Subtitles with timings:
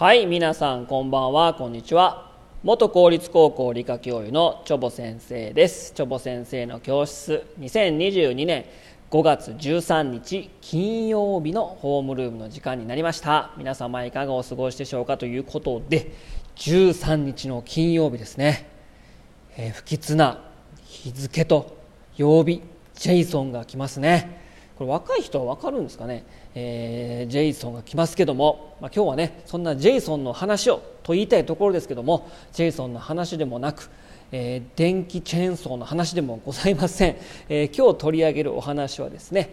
[0.00, 1.52] はい皆さんこんばんは。
[1.52, 2.32] こんにちは。
[2.62, 5.92] 元公立高校理科教諭のチョボ先生です。
[5.92, 8.64] チョボ先生の教室2022年
[9.10, 13.50] 5月13日金曜日のホームルームの時間になりました。
[13.58, 16.14] 皆様いかがお過ごしでしょうかということで
[16.56, 18.70] 13日の金曜日ですね、
[19.58, 20.40] えー、不吉な
[20.82, 21.76] 日付と
[22.16, 22.62] 曜日
[22.94, 24.39] ジェイソンが来ますね。
[24.80, 32.30] これ若い人は分かるんですかね、えー、ジェイソンが来ますけども、まあ、今日はねそんなジェイソンの話をと言いたいところですけども。
[32.54, 33.90] ジェイソンの話でもなく、
[34.32, 37.16] えー、電気チェーンソーの話でもございません、
[37.50, 39.50] えー、今日取り上げるお話はですね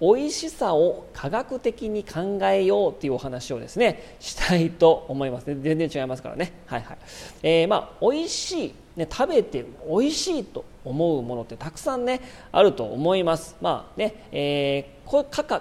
[0.00, 6.52] 美味しさを科学的に考えようというお話をですねしたいと思います、ね、全然違いますからね。
[6.66, 6.98] はいはい、
[7.42, 8.74] えー、まあ美味しい。
[8.98, 12.20] ね、食べて美味しいと思うものってたくさんね
[12.52, 13.56] あると思います。
[13.60, 14.98] まあね、えー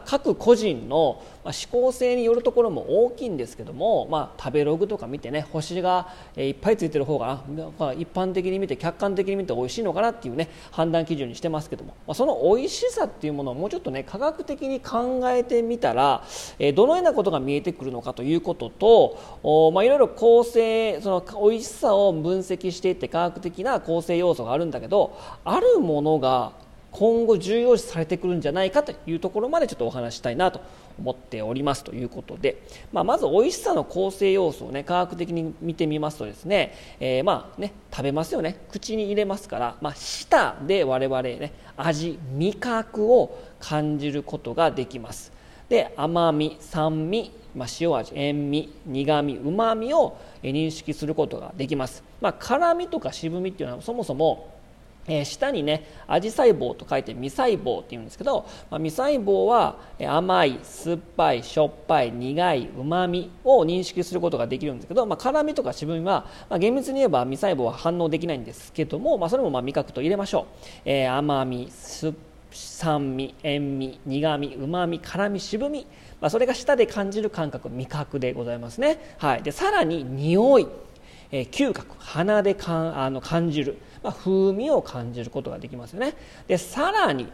[0.05, 7.41] 各個人の思考性によるところも大きいんですけども、まあ、食べログとか見てね星がいっぱいついてる方が、
[7.79, 16.23] まあ、一般的に見て客観的に見て美味しいのかなっていうね判断基準にしてますけども、まあ、その美味しさっていうものをもうちょっとね科学的に考えてみたら、
[16.59, 25.06] えどのようなことが見えてくるのかということとお、まあ、いろいろ構成その美味しさを分析していって科学的な構成要素があるんだけど
[25.44, 26.52] あるものが
[26.91, 30.61] 今後重要視されてくるんじゃないかというところまでちょっとお話したいなと
[30.99, 38.58] 思っておりますということで、まあ、まず美味しさの構成要素をね科学的に見てみますとですね,、えー、まあね食べますよね。
[38.72, 45.31] 口に入れますから、まあ、舌で我々ね味味覚を感じることができます。
[45.69, 54.56] で甘み酸味、まあ、塩味塩味苦みうまみを認識することができます、まあ、辛みとか渋みっていうのはそもそも
[55.07, 72.15] え、下にね味細胞と書いて未細胞っていうんですけど、まあ、未細胞は甘い酸っぱいしょっぱい苦いうまみを認識することができるんですけど、まあ、辛みとか渋みは、まあ、厳密に言えば未細胞は反応できないんですけども、まあ、それもま味覚と入れましょう、えー、甘み酸
[72.49, 75.85] 酸味塩味苦みうまみ辛み渋み、
[76.21, 80.67] ま、それが舌で感じる感覚味覚でございますね、はい、でさらに匂い。
[81.31, 81.95] えー、嗅覚。
[81.99, 86.13] 鼻でかんあの感じる、まあ、風味を感じることができますよね。
[86.47, 87.27] でさらに、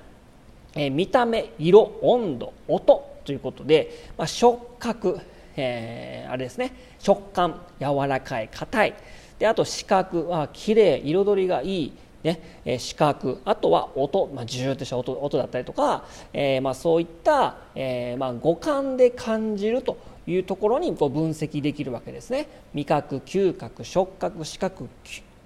[0.75, 5.19] えー、見た目色温度音ということで、まあ、触覚、
[5.55, 6.73] えー、あれですね。
[6.99, 8.93] 食感柔らかい硬い。
[9.39, 12.61] であと視覚は綺麗彩りがいいね。
[12.65, 13.41] え視覚。
[13.45, 22.47] あとは音、まあ、ジューッとした音音だったりとか、えーまあ、そういった、えーまあ、五感で感じるというところにこう分析できるわけですね。
[22.73, 24.87] 味覚嗅覚触覚視覚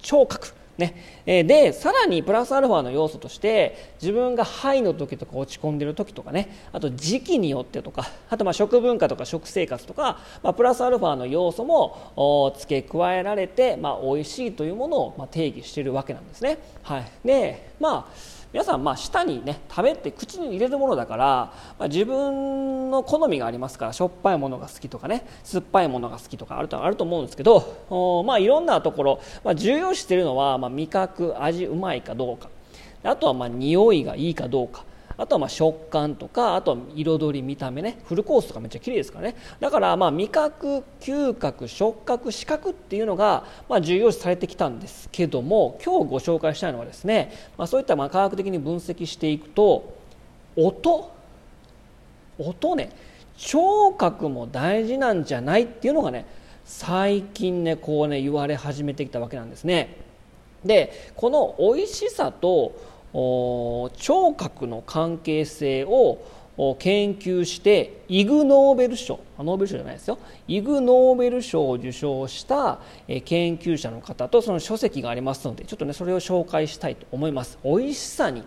[0.00, 0.94] 聴覚ね、
[1.26, 6.68] でさらにプラスアルファの要素として自分がハイの時とか落ち込んでる時とかね。
[6.72, 8.08] あと時期によってとか。
[8.30, 16.58] あとまあ食文化とか食生活とか、まあ、プラスアルファの要素も付け加えられて、まあ、美味しいというものをま定義しているわけなんですね。
[16.82, 21.24] はい、でまあ皆さんまあ舌にね食べて口に入れるものだから、
[21.78, 32.48] まあ、自分の好みがありますからしょっぱいものが好きとかね酸っぱいものが好きとかあるとあると思うんですけどまあいろんなところ、まあ、重要視しているのは、まあ、味覚味うまいかどうか。
[33.04, 34.84] あとはまあ匂いがいいかどうか。
[35.18, 37.98] あとはまあ食感とかあとは彩り見た目ね。
[38.04, 39.36] フルコースとかめっちゃ綺麗ですからね。
[39.60, 49.92] だからまあ味覚嗅覚触覚視覚っていうのがまあ重要視されてきたんですけども今日ご紹介したいのはですね、まあ、そういったまあ科学的に分析していくと
[50.56, 51.10] 音？
[52.38, 52.90] 音ね。
[53.36, 56.26] 聴覚も大事なんじゃないっていうのがね
[56.64, 59.96] 最近ねこうね言われ始めてきたわけなんですね。
[60.64, 62.74] でこの美味しさと
[63.96, 66.18] 聴覚の関係性を
[66.78, 70.18] 研究してイグ・ノーベル賞ノーベル賞じゃないですよ。
[70.48, 72.80] イグ・ノーベル賞を受賞した
[73.24, 77.58] 研究者の方とその書籍がありますのでちょっとねそれを紹介したいと思います。
[77.64, 78.42] 美味しさに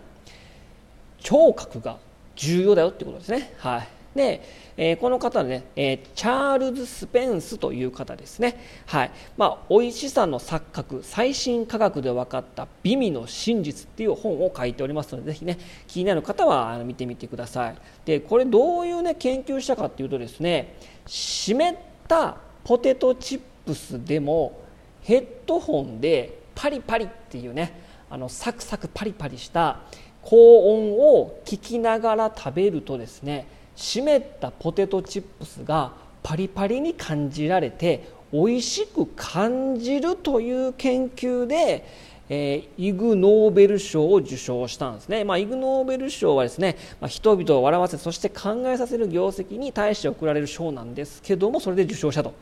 [1.20, 1.98] 聴覚が
[2.36, 3.54] 重要だよってことですね。
[3.58, 4.01] はい。
[4.16, 4.42] で、
[4.76, 8.60] えー、この方ね、えー、チャールズ・スペンスという方ですね。
[8.86, 9.12] はい。
[9.38, 17.76] まあ、美味しさの錯覚、最新科学で分かった美味の真実っていう本を書いておりますので、ぜひね、気になる方はあの見てみてください。
[18.06, 20.76] で、これどういうね、研究したかっていうとですね、
[21.06, 21.76] 湿っ
[22.08, 24.60] たポテトチップスでも
[25.02, 29.80] ヘッドホンでパリパリっていうね、あのサクサクパリパリした
[30.22, 41.86] 高音を聞きながら食べるとですね湿ったポテトチップスがパリパリに感じられて美味しく感じるという研究で、
[42.30, 52.34] えー、イグ・ノーベル賞を受賞したんですね、まあ、イグ・ノーベル賞はですね、まあ、人々を笑わせそして考えさせる業績に対して贈られる賞なんですけどもそれで受賞したと。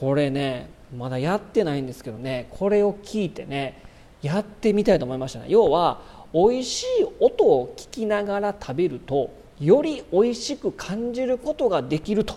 [0.00, 3.80] これねまだやってないんですけどねこれを聞いてね
[4.22, 5.46] やってみたいと思いましたね。
[5.48, 6.00] 要は
[6.32, 9.30] 美味しい音を聞きながら食べると
[9.60, 12.36] より美味しく感じることができると。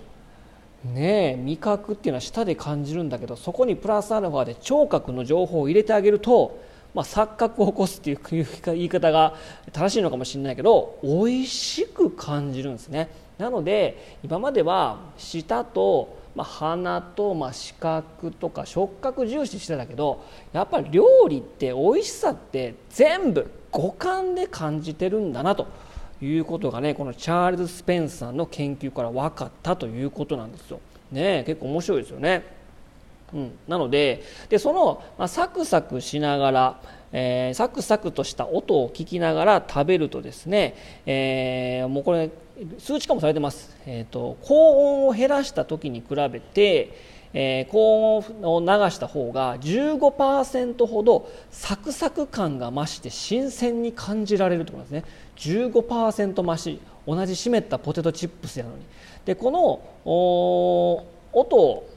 [0.84, 6.60] ね味覚っていうのは舌で感じるんだけどそこにプラスアルファで聴覚の情報を入れてあげると、
[6.94, 8.20] まあ、錯覚を起こすっていう
[8.66, 9.36] 言い方が
[9.74, 13.10] 正しいのかもしれないけど美味しく感じるんですね。
[13.38, 20.24] なので今までは舌とまあ、鼻と、まあ、視覚とか触覚重視してたけど
[20.54, 25.66] やっぱり料理って美味しさって全部五感で感じてるんだなと。
[26.22, 30.80] いうことがねこのチャールズ・スペンサーの研究から分かったということなんですよ。
[31.12, 32.58] ね結構面白いですよね。
[33.34, 36.82] うん、なのででその、まあ、サクサクしながら、
[37.12, 40.76] えー、サクサクとした音を聞きながら食べるとですね、
[41.06, 42.30] えー、もうこれ
[42.80, 46.98] 数値化もされてます、えーと、高温を減らした時に比べて、
[47.34, 58.78] えー、高温を流した方が15%ほどサクサク感が増して新鮮に感じられるということですね15%増し同じ湿ったポテトチップスやのに。
[59.26, 59.82] でこの
[61.34, 61.90] 音を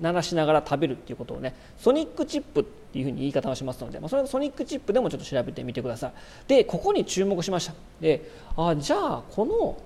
[0.00, 6.12] 鳴らしながら食べるっていうことをねソニックチップっていうふうに言い方をしますので、まあ、それソニックチップでもちょっと調べてみてください。
[6.46, 7.74] でここに注目しました。
[8.00, 9.78] であじゃあこの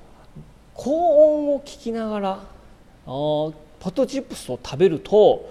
[0.75, 2.41] 高音を聞きながらあ
[3.07, 3.53] ポ
[3.85, 5.51] テトチップスを食べると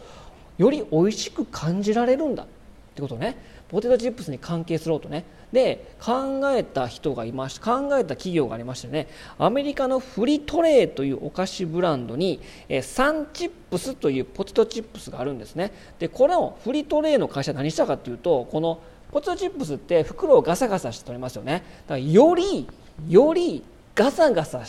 [0.58, 2.48] より美味しく感じられるんだっ
[2.96, 3.38] てことね。
[3.72, 5.24] ポテトチップスに関係するとね。
[5.54, 9.08] で考えた人がいました考えた企業がありましてね。
[9.38, 12.42] アメリカのフリトレーというお菓子ブランドに
[12.82, 15.72] サンチップスというポテトチップスがあるんですね。
[16.00, 18.82] でこのフリトレーの会社何したかというとこの
[19.12, 21.64] ポテトチップスって袋をガサガサして取りますよね。
[21.88, 22.68] だからより
[23.08, 23.64] より
[23.96, 24.66] ガサガサ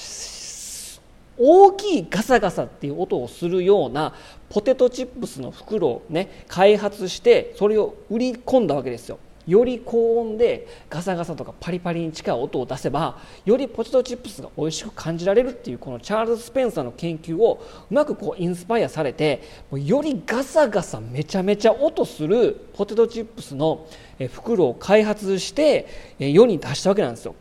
[1.38, 4.14] 大きいガサガサっていう音をするような
[4.48, 9.18] ポテトチップスの袋をね開発してそれを売り込んだわけですよ。
[9.46, 19.42] より高温でガサガサとかパリパリに近い音を出せばよりポテトチップスが美味しく感じられるっていうこのチャールズ・スペンサーの研究をうまくこうインスパイアされて
[19.72, 23.86] よりガサガサめちゃめちゃ音するポテトチップスの
[24.32, 25.88] 袋を開発して
[26.18, 27.34] 世に出したわけなんですよ。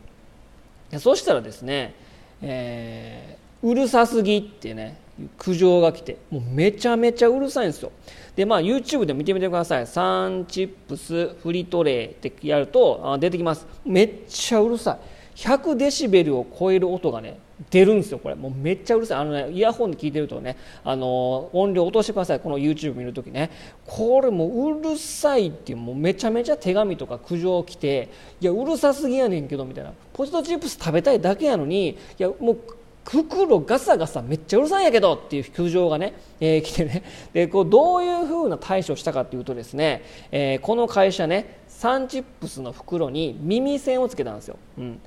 [0.98, 1.94] そしたらですね、
[2.42, 4.96] えー、うるさすぎってね
[5.38, 7.92] 苦情が来てもうめちゃめちゃうるさいんですよ。
[8.34, 9.86] でまあ YouTube で見てみてください。
[9.86, 13.66] サンチップスフリトレーってやるとあ出てきます。
[13.84, 14.98] めっちゃうるさい。
[15.38, 17.38] 100デシベルを超える音がね
[17.70, 18.34] 出るんですよこれ。
[18.34, 19.18] もうめっちゃうるさい。
[19.18, 22.40] あのねイヤホンで聞いてるとねあの音量落としてください。
[22.40, 23.50] この YouTube 見るときね。
[23.86, 28.08] これもううるさいっていうもうめちゃめちゃ手紙とか苦情来て
[28.40, 29.92] いやうるさすぎやねんけどみたいな。
[30.14, 32.58] ポテトチップス食べたいだけやのにいやもう
[33.04, 37.02] 袋ガサガサめっちゃうるさいんやけどっていう苦情がね、えー、来てね。
[37.32, 45.00] でこうどういうふうな対処をしたかというとですね、えー、この会社ねサンチップスの袋に耳栓をつけたんですよ、うん、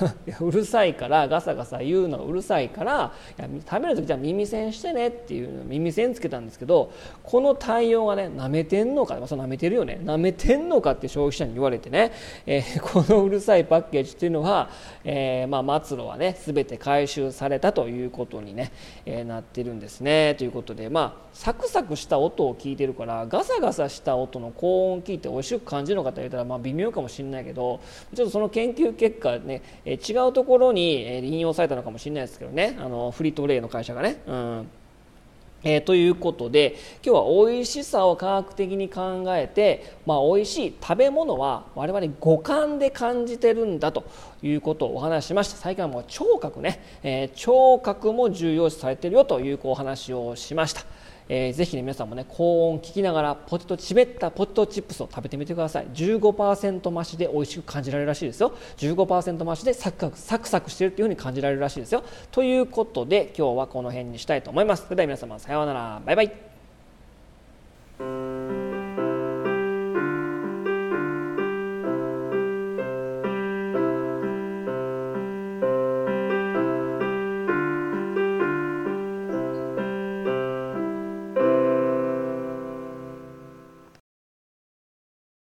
[0.40, 6.92] うるさいからガサガサ言うのうるさいからいや食べる時じゃ耳栓してねっていう耳栓つけたんですけど
[7.22, 10.00] この対応がねなめてんのか、まあ、そ舐めてるよね。
[10.04, 12.12] なめてんのかって消費者に言われてね、
[12.46, 14.70] えー、 このうるさいパッケージっていうのは、
[15.04, 18.72] えー、まあ、末路はね全て回収されたということにね、
[19.06, 20.34] えー、なってるんですね。
[20.36, 27.80] ということでまあサクサクした音を聞いてるからガサガサした音の高音を聞いて美味しく感じるのかと言ったらまあ微妙かもしれないけど
[28.14, 34.22] ちょっとその研究結果ねえ違うところに、え引用されたのかもしれないですけどねあのフリートレイの会社がね。
[34.26, 34.70] うん
[35.62, 44.04] えー、ということで今日は美味しさを科学的に考えて、まあ、美味しい食べ物は我々五感で感じてるんだと
[44.42, 50.86] いうことをお話ししました最近はもう聴覚ね、えー、聴覚も重要視されてるよというお話をしました。
[51.32, 55.86] えー、ぜひね皆さんもね高音聞きながらポテト湿ったポテトチップスを食べてみてください。
[55.94, 58.52] 15%増しで美味しく感じられるらしいですよ。
[58.78, 62.02] 15%増しでサクサクサクサクしてるっていう風に感じられるらしいですよ。
[62.32, 64.82] ということで今日はこの辺にしたいと思います。
[64.84, 66.02] それでは皆様さようなら。
[66.04, 66.49] バイバイ。